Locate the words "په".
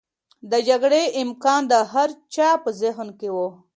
2.63-2.69